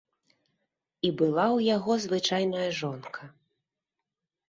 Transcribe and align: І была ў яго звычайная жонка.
І 1.05 1.09
была 1.19 1.45
ў 1.45 1.59
яго 1.75 1.91
звычайная 2.07 2.67
жонка. 2.83 3.33